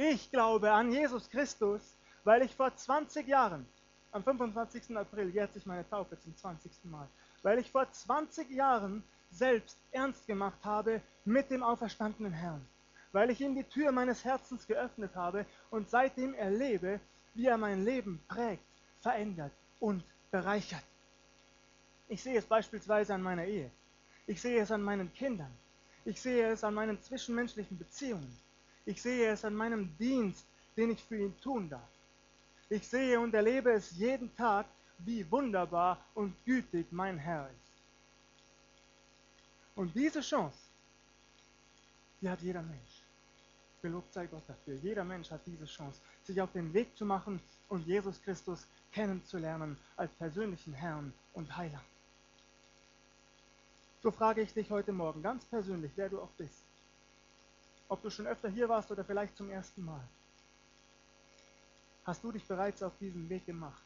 Ich 0.00 0.30
glaube 0.30 0.70
an 0.70 0.92
Jesus 0.92 1.28
Christus, 1.28 1.96
weil 2.22 2.42
ich 2.42 2.54
vor 2.54 2.72
20 2.72 3.26
Jahren, 3.26 3.66
am 4.12 4.22
25. 4.22 4.96
April 4.96 5.30
jährt 5.30 5.52
sich 5.52 5.66
meine 5.66 5.88
Taufe 5.90 6.16
zum 6.20 6.36
20. 6.36 6.70
Mal, 6.84 7.08
weil 7.42 7.58
ich 7.58 7.68
vor 7.72 7.90
20 7.90 8.48
Jahren 8.48 9.02
selbst 9.32 9.76
ernst 9.90 10.24
gemacht 10.28 10.60
habe 10.62 11.02
mit 11.24 11.50
dem 11.50 11.64
auferstandenen 11.64 12.32
Herrn, 12.32 12.64
weil 13.10 13.30
ich 13.30 13.40
ihm 13.40 13.56
die 13.56 13.64
Tür 13.64 13.90
meines 13.90 14.24
Herzens 14.24 14.68
geöffnet 14.68 15.16
habe 15.16 15.44
und 15.68 15.90
seitdem 15.90 16.32
erlebe, 16.34 17.00
wie 17.34 17.46
er 17.46 17.58
mein 17.58 17.84
Leben 17.84 18.22
prägt, 18.28 18.62
verändert 19.00 19.52
und 19.80 20.04
bereichert. 20.30 20.84
Ich 22.06 22.22
sehe 22.22 22.38
es 22.38 22.46
beispielsweise 22.46 23.14
an 23.14 23.22
meiner 23.22 23.46
Ehe. 23.46 23.72
Ich 24.28 24.40
sehe 24.40 24.62
es 24.62 24.70
an 24.70 24.80
meinen 24.84 25.12
Kindern. 25.12 25.52
Ich 26.04 26.20
sehe 26.20 26.52
es 26.52 26.62
an 26.62 26.74
meinen 26.74 27.02
zwischenmenschlichen 27.02 27.76
Beziehungen. 27.76 28.38
Ich 28.88 29.02
sehe 29.02 29.30
es 29.30 29.44
an 29.44 29.54
meinem 29.54 29.94
Dienst, 29.98 30.46
den 30.74 30.92
ich 30.92 31.04
für 31.04 31.18
ihn 31.18 31.38
tun 31.42 31.68
darf. 31.68 31.90
Ich 32.70 32.88
sehe 32.88 33.20
und 33.20 33.34
erlebe 33.34 33.70
es 33.72 33.90
jeden 33.98 34.34
Tag, 34.34 34.64
wie 35.00 35.30
wunderbar 35.30 36.02
und 36.14 36.34
gütig 36.46 36.86
mein 36.90 37.18
Herr 37.18 37.50
ist. 37.50 37.72
Und 39.74 39.94
diese 39.94 40.22
Chance, 40.22 40.56
die 42.22 42.30
hat 42.30 42.40
jeder 42.40 42.62
Mensch. 42.62 43.04
Gelobt 43.82 44.10
sei 44.10 44.26
Gott 44.26 44.44
dafür. 44.48 44.76
Jeder 44.76 45.04
Mensch 45.04 45.30
hat 45.30 45.42
diese 45.44 45.66
Chance, 45.66 46.00
sich 46.22 46.40
auf 46.40 46.52
den 46.52 46.72
Weg 46.72 46.96
zu 46.96 47.04
machen 47.04 47.42
und 47.68 47.86
Jesus 47.86 48.22
Christus 48.22 48.66
kennenzulernen 48.90 49.76
als 49.96 50.10
persönlichen 50.14 50.72
Herrn 50.72 51.12
und 51.34 51.54
Heiland. 51.54 51.84
So 54.02 54.10
frage 54.10 54.40
ich 54.40 54.54
dich 54.54 54.70
heute 54.70 54.92
Morgen 54.92 55.22
ganz 55.22 55.44
persönlich, 55.44 55.92
wer 55.94 56.08
du 56.08 56.22
auch 56.22 56.32
bist 56.38 56.67
ob 57.88 58.02
du 58.02 58.10
schon 58.10 58.26
öfter 58.26 58.48
hier 58.48 58.68
warst 58.68 58.90
oder 58.90 59.04
vielleicht 59.04 59.36
zum 59.36 59.50
ersten 59.50 59.84
Mal. 59.84 60.06
Hast 62.04 62.22
du 62.22 62.32
dich 62.32 62.44
bereits 62.46 62.82
auf 62.82 62.96
diesen 62.98 63.28
Weg 63.28 63.46
gemacht? 63.46 63.82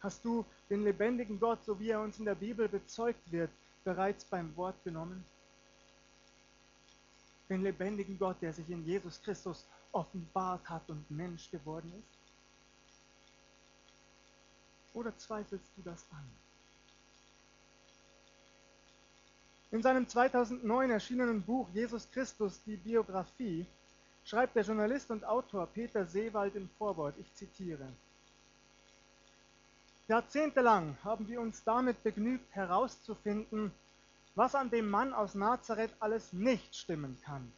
Hast 0.00 0.24
du 0.24 0.44
den 0.70 0.84
lebendigen 0.84 1.40
Gott, 1.40 1.64
so 1.64 1.78
wie 1.78 1.90
er 1.90 2.00
uns 2.00 2.18
in 2.18 2.24
der 2.24 2.36
Bibel 2.36 2.68
bezeugt 2.68 3.30
wird, 3.32 3.50
bereits 3.84 4.24
beim 4.24 4.56
Wort 4.56 4.82
genommen? 4.84 5.24
Den 7.48 7.62
lebendigen 7.62 8.18
Gott, 8.18 8.40
der 8.40 8.52
sich 8.52 8.68
in 8.70 8.84
Jesus 8.84 9.20
Christus 9.22 9.66
offenbart 9.92 10.68
hat 10.68 10.88
und 10.88 11.10
Mensch 11.10 11.50
geworden 11.50 11.92
ist? 11.98 12.18
Oder 14.94 15.16
zweifelst 15.16 15.72
du 15.76 15.82
das 15.82 16.06
an? 16.10 16.30
In 19.70 19.82
seinem 19.82 20.08
2009 20.08 20.90
erschienenen 20.90 21.42
Buch 21.42 21.68
Jesus 21.74 22.10
Christus, 22.10 22.62
die 22.64 22.76
Biografie, 22.76 23.66
schreibt 24.24 24.56
der 24.56 24.62
Journalist 24.62 25.10
und 25.10 25.24
Autor 25.24 25.66
Peter 25.66 26.06
Seewald 26.06 26.54
im 26.54 26.70
Vorwort, 26.78 27.14
ich 27.18 27.32
zitiere, 27.34 27.86
Jahrzehntelang 30.08 30.96
haben 31.04 31.28
wir 31.28 31.38
uns 31.38 31.62
damit 31.64 32.02
begnügt 32.02 32.54
herauszufinden, 32.54 33.70
was 34.34 34.54
an 34.54 34.70
dem 34.70 34.88
Mann 34.88 35.12
aus 35.12 35.34
Nazareth 35.34 35.92
alles 36.00 36.32
nicht 36.32 36.74
stimmen 36.74 37.18
kann. 37.22 37.52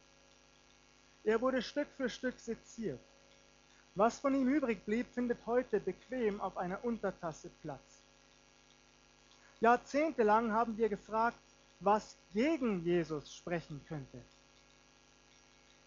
Er 1.23 1.39
wurde 1.39 1.61
Stück 1.61 1.87
für 1.95 2.09
Stück 2.09 2.37
seziert. 2.39 2.99
Was 3.95 4.19
von 4.19 4.35
ihm 4.35 4.49
übrig 4.49 4.83
blieb, 4.83 5.07
findet 5.13 5.45
heute 5.45 5.79
bequem 5.79 6.41
auf 6.41 6.57
einer 6.57 6.83
Untertasse 6.83 7.49
Platz. 7.61 8.01
Jahrzehntelang 9.61 10.51
haben 10.51 10.75
wir 10.77 10.89
gefragt, 10.89 11.37
was 11.81 12.15
gegen 12.31 12.83
Jesus 12.83 13.35
sprechen 13.35 13.83
könnte. 13.87 14.23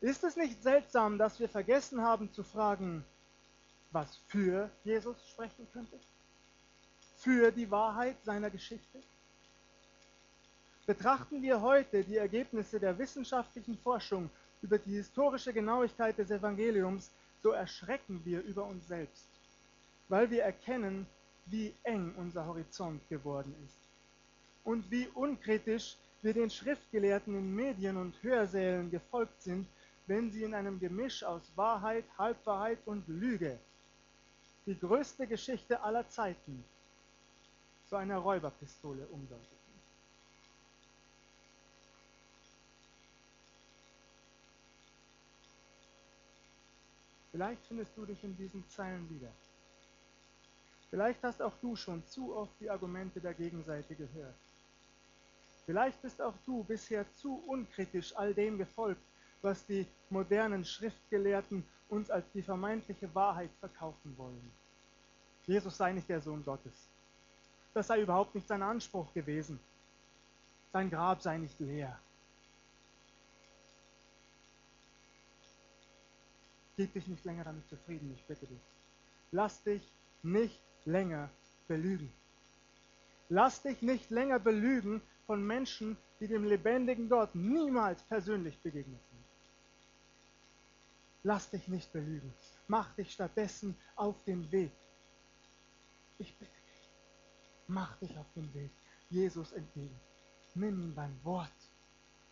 Ist 0.00 0.24
es 0.24 0.36
nicht 0.36 0.62
seltsam, 0.62 1.18
dass 1.18 1.38
wir 1.40 1.48
vergessen 1.48 2.02
haben 2.02 2.30
zu 2.32 2.42
fragen, 2.42 3.04
was 3.92 4.16
für 4.26 4.70
Jesus 4.82 5.16
sprechen 5.30 5.66
könnte? 5.72 5.98
Für 7.16 7.52
die 7.52 7.70
Wahrheit 7.70 8.16
seiner 8.24 8.50
Geschichte? 8.50 9.02
Betrachten 10.84 11.40
wir 11.40 11.62
heute 11.62 12.04
die 12.04 12.16
Ergebnisse 12.16 12.78
der 12.78 12.98
wissenschaftlichen 12.98 13.78
Forschung 13.78 14.28
über 14.60 14.78
die 14.78 14.96
historische 14.96 15.52
Genauigkeit 15.52 16.18
des 16.18 16.30
Evangeliums, 16.30 17.10
so 17.42 17.52
erschrecken 17.52 18.20
wir 18.24 18.42
über 18.42 18.64
uns 18.64 18.86
selbst, 18.88 19.28
weil 20.08 20.28
wir 20.30 20.42
erkennen, 20.42 21.06
wie 21.46 21.74
eng 21.84 22.14
unser 22.16 22.44
Horizont 22.46 23.06
geworden 23.08 23.54
ist 23.64 23.83
und 24.64 24.90
wie 24.90 25.06
unkritisch 25.08 25.96
wir 26.22 26.32
den 26.32 26.50
Schriftgelehrten 26.50 27.34
in 27.34 27.54
Medien 27.54 27.96
und 27.96 28.20
Hörsälen 28.22 28.90
gefolgt 28.90 29.42
sind, 29.42 29.68
wenn 30.06 30.30
sie 30.30 30.42
in 30.42 30.54
einem 30.54 30.80
Gemisch 30.80 31.22
aus 31.22 31.42
Wahrheit, 31.54 32.04
Halbwahrheit 32.18 32.78
und 32.86 33.06
Lüge 33.08 33.58
die 34.66 34.78
größte 34.78 35.26
Geschichte 35.26 35.80
aller 35.82 36.08
Zeiten 36.08 36.64
zu 37.88 37.96
einer 37.96 38.16
Räuberpistole 38.18 39.06
umdeuteten. 39.08 39.54
Vielleicht 47.30 47.66
findest 47.66 47.96
du 47.96 48.06
dich 48.06 48.22
in 48.24 48.36
diesen 48.36 48.66
Zeilen 48.68 49.10
wieder. 49.10 49.32
Vielleicht 50.88 51.22
hast 51.24 51.42
auch 51.42 51.56
du 51.60 51.74
schon 51.76 52.06
zu 52.06 52.34
oft 52.34 52.52
die 52.60 52.70
Argumente 52.70 53.20
der 53.20 53.34
Gegenseite 53.34 53.94
gehört. 53.96 54.36
Vielleicht 55.66 56.00
bist 56.02 56.20
auch 56.20 56.34
du 56.44 56.62
bisher 56.64 57.10
zu 57.14 57.42
unkritisch 57.46 58.14
all 58.16 58.34
dem 58.34 58.58
gefolgt, 58.58 59.02
was 59.40 59.64
die 59.66 59.86
modernen 60.10 60.64
Schriftgelehrten 60.64 61.64
uns 61.88 62.10
als 62.10 62.30
die 62.32 62.42
vermeintliche 62.42 63.14
Wahrheit 63.14 63.50
verkaufen 63.60 64.16
wollen. 64.16 64.52
Jesus 65.46 65.76
sei 65.76 65.92
nicht 65.92 66.08
der 66.08 66.20
Sohn 66.20 66.44
Gottes. 66.44 66.88
Das 67.72 67.86
sei 67.88 68.00
überhaupt 68.00 68.34
nicht 68.34 68.46
sein 68.48 68.62
Anspruch 68.62 69.12
gewesen. 69.12 69.58
Sein 70.72 70.90
Grab 70.90 71.22
sei 71.22 71.38
nicht 71.38 71.58
leer. 71.60 71.98
Gib 76.76 76.92
dich 76.92 77.06
nicht 77.06 77.24
länger 77.24 77.44
damit 77.44 77.68
zufrieden, 77.68 78.12
ich 78.14 78.24
bitte 78.24 78.46
dich. 78.46 78.60
Lass 79.30 79.62
dich 79.62 79.92
nicht 80.22 80.60
länger 80.84 81.30
belügen. 81.68 82.12
Lass 83.28 83.62
dich 83.62 83.80
nicht 83.82 84.10
länger 84.10 84.38
belügen 84.38 85.00
von 85.26 85.44
Menschen, 85.44 85.96
die 86.20 86.28
dem 86.28 86.44
lebendigen 86.44 87.08
Gott 87.08 87.34
niemals 87.34 88.02
persönlich 88.02 88.58
begegnet 88.60 89.00
sind. 89.10 89.24
Lass 91.22 91.50
dich 91.50 91.68
nicht 91.68 91.92
belügen. 91.92 92.32
Mach 92.68 92.94
dich 92.94 93.12
stattdessen 93.12 93.76
auf 93.96 94.22
den 94.24 94.50
Weg. 94.52 94.72
Ich 96.18 96.36
bitte 96.36 96.52
dich, 96.52 96.90
mach 97.66 97.96
dich 97.96 98.16
auf 98.18 98.26
den 98.36 98.52
Weg 98.54 98.70
Jesus 99.10 99.52
entgegen. 99.52 99.98
Nimm 100.54 100.80
ihm 100.80 100.94
beim 100.94 101.18
Wort. 101.24 101.50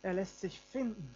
Er 0.01 0.13
lässt 0.13 0.39
sich 0.39 0.59
finden. 0.59 1.15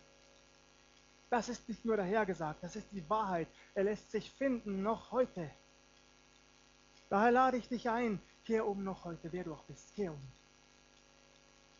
Das 1.29 1.49
ist 1.49 1.67
nicht 1.67 1.83
nur 1.85 1.97
dahergesagt, 1.97 2.63
das 2.63 2.75
ist 2.75 2.87
die 2.91 3.07
Wahrheit. 3.09 3.47
Er 3.75 3.83
lässt 3.83 4.11
sich 4.11 4.31
finden, 4.31 4.81
noch 4.81 5.11
heute. 5.11 5.49
Daher 7.09 7.31
lade 7.31 7.57
ich 7.57 7.67
dich 7.67 7.89
ein, 7.89 8.21
kehr 8.45 8.65
um 8.65 8.83
noch 8.83 9.05
heute, 9.05 9.31
wer 9.31 9.43
du 9.43 9.53
auch 9.53 9.63
bist, 9.63 9.93
kehr 9.95 10.11
um. 10.11 10.21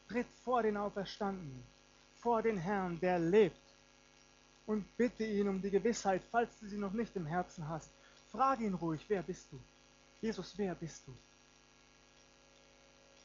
Tritt 0.08 0.28
vor 0.44 0.64
den 0.64 0.78
Auferstandenen, 0.78 1.64
vor 2.16 2.42
den 2.42 2.58
Herrn, 2.58 3.00
der 3.00 3.20
lebt, 3.20 3.68
und 4.66 4.86
bitte 4.98 5.26
ihn 5.26 5.48
um 5.48 5.62
die 5.62 5.72
Gewissheit, 5.72 6.22
falls 6.30 6.60
du 6.60 6.68
sie 6.68 6.78
noch 6.78 6.94
nicht 6.94 7.16
im 7.16 7.26
Herzen 7.26 7.68
hast. 7.68 7.90
Frage 8.32 8.66
ihn 8.66 8.74
ruhig, 8.74 9.04
wer 9.08 9.24
bist 9.24 9.52
du? 9.52 9.60
Jesus, 10.22 10.58
wer 10.58 10.76
bist 10.76 11.08
du? 11.08 11.14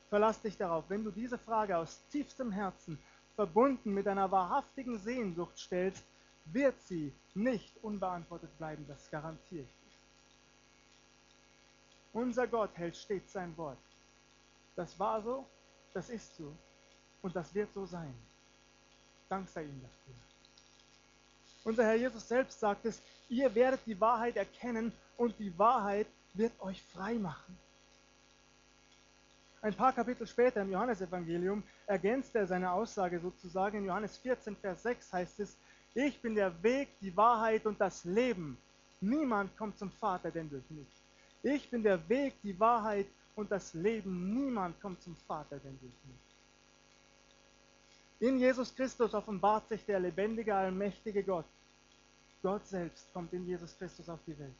Verlass 0.08 0.40
dich 0.40 0.56
darauf, 0.56 0.84
wenn 0.88 1.04
du 1.04 1.10
diese 1.10 1.38
Frage 1.38 1.76
aus 1.76 2.00
tiefstem 2.10 2.52
Herzen 2.52 2.98
verbunden 3.34 3.92
mit 3.92 4.06
einer 4.06 4.30
wahrhaftigen 4.30 4.98
Sehnsucht 4.98 5.58
stellst, 5.58 6.04
wird 6.44 6.80
sie 6.82 7.12
nicht 7.34 7.76
unbeantwortet 7.82 8.56
bleiben, 8.58 8.84
das 8.86 9.10
garantiere 9.10 9.62
ich 9.62 9.68
dir. 9.68 9.90
Unser 12.12 12.46
Gott 12.46 12.76
hält 12.76 12.96
stets 12.96 13.32
sein 13.32 13.56
Wort. 13.56 13.78
Das 14.76 14.98
war 14.98 15.22
so, 15.22 15.46
das 15.94 16.10
ist 16.10 16.36
so 16.36 16.54
und 17.22 17.34
das 17.34 17.54
wird 17.54 17.72
so 17.72 17.86
sein. 17.86 18.14
Dank 19.28 19.48
sei 19.48 19.62
ihm 19.62 19.80
dafür. 19.80 20.14
Unser 21.64 21.84
Herr 21.84 21.94
Jesus 21.94 22.28
selbst 22.28 22.58
sagt 22.60 22.84
es, 22.84 23.00
ihr 23.28 23.54
werdet 23.54 23.80
die 23.86 23.98
Wahrheit 24.00 24.36
erkennen 24.36 24.92
und 25.16 25.38
die 25.38 25.56
Wahrheit 25.58 26.08
wird 26.34 26.52
euch 26.60 26.82
frei 26.92 27.14
machen. 27.14 27.56
Ein 29.62 29.74
paar 29.74 29.92
Kapitel 29.92 30.26
später 30.26 30.60
im 30.62 30.72
Johannesevangelium 30.72 31.62
ergänzt 31.86 32.34
er 32.34 32.48
seine 32.48 32.72
Aussage 32.72 33.20
sozusagen. 33.20 33.78
In 33.78 33.86
Johannes 33.86 34.18
14, 34.18 34.56
Vers 34.56 34.82
6 34.82 35.12
heißt 35.12 35.40
es, 35.40 35.56
ich 35.94 36.20
bin 36.20 36.34
der 36.34 36.60
Weg, 36.64 36.88
die 37.00 37.16
Wahrheit 37.16 37.64
und 37.64 37.80
das 37.80 38.04
Leben. 38.04 38.58
Niemand 39.00 39.56
kommt 39.56 39.78
zum 39.78 39.92
Vater 39.92 40.32
denn 40.32 40.50
durch 40.50 40.68
mich. 40.70 40.88
Ich 41.44 41.70
bin 41.70 41.82
der 41.84 42.08
Weg, 42.08 42.34
die 42.42 42.58
Wahrheit 42.58 43.06
und 43.36 43.52
das 43.52 43.72
Leben. 43.74 44.34
Niemand 44.34 44.80
kommt 44.80 45.00
zum 45.02 45.16
Vater 45.16 45.58
denn 45.60 45.78
durch 45.80 46.04
mich. 46.08 46.31
In 48.22 48.38
Jesus 48.38 48.72
Christus 48.72 49.14
offenbart 49.14 49.68
sich 49.68 49.84
der 49.84 49.98
lebendige, 49.98 50.54
allmächtige 50.54 51.24
Gott. 51.24 51.44
Gott 52.40 52.64
selbst 52.68 53.12
kommt 53.12 53.32
in 53.32 53.44
Jesus 53.44 53.76
Christus 53.76 54.08
auf 54.08 54.20
die 54.24 54.38
Welt. 54.38 54.54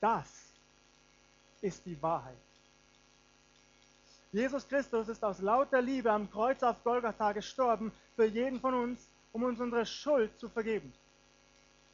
Das 0.00 0.50
ist 1.60 1.86
die 1.86 2.02
Wahrheit. 2.02 2.34
Jesus 4.32 4.66
Christus 4.66 5.06
ist 5.06 5.24
aus 5.24 5.40
lauter 5.40 5.80
Liebe 5.80 6.10
am 6.10 6.28
Kreuz 6.28 6.60
auf 6.64 6.82
Golgatha 6.82 7.30
gestorben 7.30 7.92
für 8.16 8.26
jeden 8.26 8.58
von 8.58 8.74
uns 8.74 9.08
um 9.32 9.44
uns 9.44 9.60
unsere 9.60 9.86
Schuld 9.86 10.36
zu 10.38 10.48
vergeben. 10.48 10.92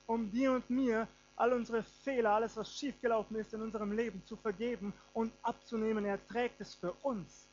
Um 0.07 0.31
dir 0.31 0.53
und 0.53 0.71
mir 0.71 1.07
all 1.37 1.53
unsere 1.53 1.83
Fehler, 1.83 2.31
alles, 2.31 2.57
was 2.57 2.75
schiefgelaufen 2.75 3.37
ist 3.37 3.53
in 3.53 3.61
unserem 3.61 3.93
Leben 3.93 4.23
zu 4.25 4.37
vergeben 4.37 4.95
und 5.13 5.33
abzunehmen. 5.43 6.07
Er 6.07 6.25
trägt 6.29 6.63
es 6.63 6.77
für 6.77 6.93
uns. 7.03 7.47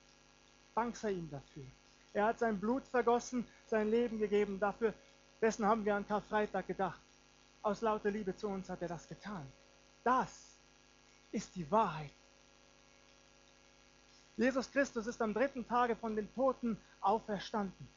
Dank 0.74 0.96
sei 0.96 1.12
ihm 1.12 1.30
dafür. 1.30 1.66
Er 2.14 2.26
hat 2.26 2.40
sein 2.40 2.60
Blut 2.60 2.88
vergossen, 2.88 3.46
sein 3.68 3.90
Leben 3.90 4.20
gegeben. 4.20 4.60
Dafür, 4.60 4.94
dessen 5.42 5.66
haben 5.66 5.86
wir 5.86 5.96
an 5.96 6.08
Karfreitag 6.08 6.68
gedacht. 6.68 7.00
Aus 7.62 7.82
lauter 7.82 8.12
Liebe 8.12 8.36
zu 8.36 8.48
uns 8.48 8.70
hat 8.70 8.82
er 8.82 8.88
das 8.88 9.08
getan. 9.08 9.46
Das 10.04 10.58
ist 11.32 11.56
die 11.56 11.70
Wahrheit. 11.70 12.12
Jesus 14.38 14.72
Christus 14.72 15.06
ist 15.06 15.22
am 15.22 15.34
dritten 15.34 15.68
Tage 15.68 15.96
von 15.96 16.16
den 16.16 16.34
Toten 16.34 16.80
auferstanden. 17.02 17.88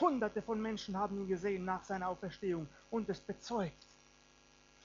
Hunderte 0.00 0.42
von 0.42 0.60
Menschen 0.60 0.96
haben 0.96 1.18
ihn 1.18 1.28
gesehen 1.28 1.64
nach 1.64 1.84
seiner 1.84 2.08
Auferstehung 2.08 2.66
und 2.90 3.08
es 3.08 3.20
bezeugt. 3.20 3.86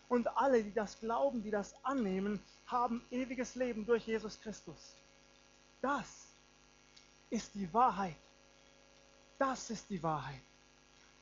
Und 0.09 0.27
alle, 0.37 0.63
die 0.63 0.73
das 0.73 0.99
glauben, 0.99 1.43
die 1.43 1.49
das 1.49 1.73
annehmen, 1.83 2.41
haben 2.67 3.03
ewiges 3.09 3.55
Leben 3.55 3.85
durch 3.85 4.05
Jesus 4.05 4.39
Christus. 4.39 4.95
Das 5.81 6.26
ist 7.29 7.53
die 7.55 7.71
Wahrheit. 7.73 8.15
Das 9.37 9.69
ist 9.69 9.89
die 9.89 10.01
Wahrheit. 10.01 10.41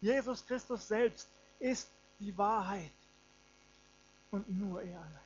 Jesus 0.01 0.45
Christus 0.45 0.87
selbst 0.87 1.27
ist 1.59 1.89
die 2.19 2.37
Wahrheit. 2.37 2.91
Und 4.31 4.49
nur 4.49 4.81
er 4.81 4.99
allein. 4.99 5.19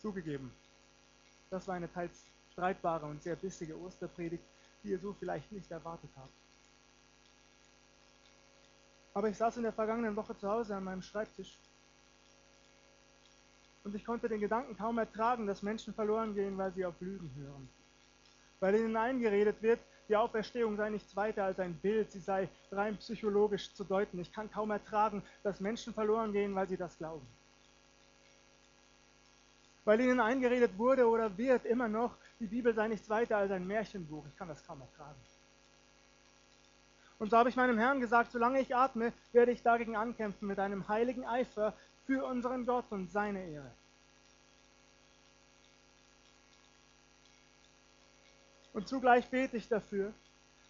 Zugegeben, 0.00 0.52
das 1.50 1.66
war 1.66 1.74
eine 1.74 1.92
teils 1.92 2.24
streitbare 2.52 3.06
und 3.06 3.22
sehr 3.22 3.36
bissige 3.36 3.78
Osterpredigt, 3.78 4.42
die 4.82 4.90
ihr 4.90 4.98
so 4.98 5.12
vielleicht 5.12 5.50
nicht 5.52 5.70
erwartet 5.70 6.10
habt. 6.16 6.32
Aber 9.12 9.28
ich 9.28 9.36
saß 9.36 9.58
in 9.58 9.64
der 9.64 9.72
vergangenen 9.72 10.14
Woche 10.16 10.36
zu 10.36 10.48
Hause 10.48 10.76
an 10.76 10.84
meinem 10.84 11.02
Schreibtisch 11.02 11.58
und 13.86 13.94
ich 13.94 14.04
konnte 14.04 14.28
den 14.28 14.40
Gedanken 14.40 14.76
kaum 14.76 14.98
ertragen, 14.98 15.46
dass 15.46 15.62
Menschen 15.62 15.94
verloren 15.94 16.34
gehen, 16.34 16.58
weil 16.58 16.72
sie 16.72 16.84
auf 16.84 17.00
Lügen 17.00 17.30
hören. 17.36 17.68
Weil 18.58 18.74
ihnen 18.74 18.96
eingeredet 18.96 19.62
wird, 19.62 19.78
die 20.08 20.16
Auferstehung 20.16 20.76
sei 20.76 20.90
nichts 20.90 21.14
weiter 21.14 21.44
als 21.44 21.60
ein 21.60 21.74
Bild, 21.74 22.10
sie 22.10 22.18
sei 22.18 22.48
rein 22.72 22.96
psychologisch 22.96 23.72
zu 23.74 23.84
deuten. 23.84 24.18
Ich 24.18 24.32
kann 24.32 24.50
kaum 24.50 24.72
ertragen, 24.72 25.22
dass 25.44 25.60
Menschen 25.60 25.94
verloren 25.94 26.32
gehen, 26.32 26.52
weil 26.56 26.66
sie 26.68 26.76
das 26.76 26.98
glauben. 26.98 27.24
Weil 29.84 30.00
ihnen 30.00 30.18
eingeredet 30.18 30.76
wurde 30.76 31.06
oder 31.06 31.38
wird 31.38 31.64
immer 31.64 31.86
noch, 31.86 32.16
die 32.40 32.46
Bibel 32.46 32.74
sei 32.74 32.88
nichts 32.88 33.08
weiter 33.08 33.36
als 33.36 33.52
ein 33.52 33.68
Märchenbuch. 33.68 34.26
Ich 34.26 34.36
kann 34.36 34.48
das 34.48 34.66
kaum 34.66 34.80
ertragen. 34.80 35.20
Und 37.20 37.30
so 37.30 37.36
habe 37.36 37.50
ich 37.50 37.56
meinem 37.56 37.78
Herrn 37.78 38.00
gesagt, 38.00 38.32
solange 38.32 38.60
ich 38.60 38.74
atme, 38.74 39.12
werde 39.32 39.52
ich 39.52 39.62
dagegen 39.62 39.94
ankämpfen 39.94 40.48
mit 40.48 40.58
einem 40.58 40.88
heiligen 40.88 41.24
Eifer 41.24 41.72
für 42.06 42.24
unseren 42.24 42.64
Gott 42.64 42.90
und 42.90 43.10
seine 43.10 43.44
Ehre. 43.44 43.70
Und 48.72 48.86
zugleich 48.88 49.26
bete 49.28 49.56
ich 49.56 49.68
dafür, 49.68 50.12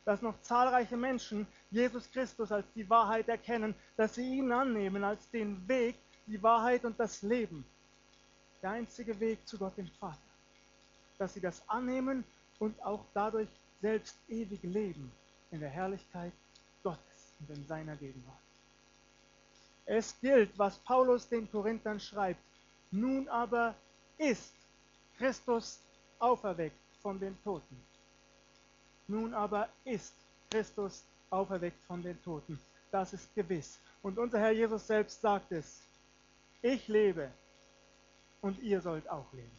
dass 0.05 0.22
noch 0.22 0.40
zahlreiche 0.40 0.96
Menschen 0.96 1.46
Jesus 1.72 2.09
Christus 2.12 2.53
als 2.53 2.64
die 2.75 2.88
Wahrheit 2.88 3.29
erkennen, 3.29 3.75
dass 3.96 4.14
sie 4.14 4.38
ihn 4.38 4.53
annehmen 4.53 5.03
als 5.03 5.29
den 5.31 5.66
Weg, 5.68 5.96
die 6.27 6.40
Wahrheit 6.40 6.85
und 6.85 6.99
das 7.01 7.22
Leben. 7.22 7.64
Der 8.62 8.70
einzige 8.70 9.18
Weg 9.18 9.46
zu 9.46 9.59
Gott 9.59 9.77
dem 9.77 9.88
Vater. 9.99 10.16
Dass 11.18 11.35
sie 11.35 11.40
das 11.40 11.68
annehmen 11.68 12.25
und 12.61 12.81
auch 12.85 13.05
dadurch 13.12 13.49
selbst 13.81 14.16
ewig 14.29 14.62
leben 14.62 15.11
in 15.51 15.59
der 15.59 15.70
Herrlichkeit 15.70 16.33
Gottes 16.85 17.35
und 17.40 17.51
in 17.51 17.66
seiner 17.66 17.96
Gegenwart. 17.96 18.45
Es 19.87 20.18
gilt, 20.20 20.57
was 20.59 20.79
Paulus 20.79 21.29
den 21.29 21.51
Korinthern 21.51 22.01
schreibt. 22.01 22.40
Nun 22.90 23.29
aber 23.29 23.75
ist 24.18 24.53
Christus 25.16 25.81
auferweckt 26.18 26.77
von 27.01 27.18
den 27.18 27.40
Toten. 27.42 27.81
Nun 29.07 29.33
aber 29.33 29.68
ist 29.85 30.12
Christus 30.51 31.05
auferweckt 31.31 31.83
von 31.87 32.03
den 32.03 32.20
Toten. 32.22 32.59
Das 32.90 33.12
ist 33.12 33.33
gewiss. 33.35 33.79
Und 34.03 34.18
unser 34.18 34.40
Herr 34.40 34.53
Jesus 34.53 34.87
selbst 34.87 35.20
sagt 35.20 35.53
es. 35.53 35.83
Ich 36.62 36.88
lebe 36.88 37.31
und 38.40 38.59
ihr 38.61 38.81
sollt 38.81 39.09
auch 39.09 39.33
leben. 39.33 39.57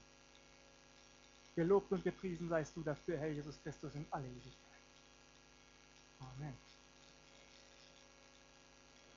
Gelobt 1.56 1.92
und 1.92 2.04
gepriesen 2.04 2.50
seist 2.50 2.76
du 2.76 2.82
dafür, 2.82 3.18
Herr 3.18 3.30
Jesus 3.30 3.58
Christus, 3.64 3.96
in 3.96 4.06
alle 4.12 4.28
Ewigkeit. 4.28 4.54
Amen. 6.20 6.67